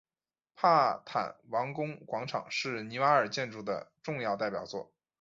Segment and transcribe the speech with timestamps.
[0.55, 4.91] 帕坦王宫广场是尼瓦尔建筑的重要代表作。